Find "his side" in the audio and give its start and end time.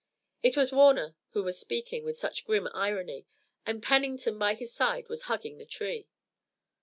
4.55-5.07